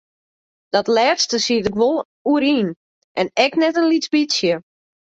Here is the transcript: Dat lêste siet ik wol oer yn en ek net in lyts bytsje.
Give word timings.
Dat 0.73 0.87
lêste 0.97 1.37
siet 1.45 1.67
ik 1.69 1.79
wol 1.79 1.97
oer 2.31 2.43
yn 2.57 2.67
en 3.19 3.27
ek 3.45 3.53
net 3.61 3.77
in 3.81 3.89
lyts 3.91 4.09
bytsje. 4.13 4.53